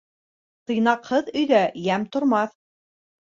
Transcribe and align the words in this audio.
Тыйнаҡһыҙ 0.71 1.29
өйҙә 1.41 1.59
йәм 1.83 2.09
тормаҫ. 2.17 2.57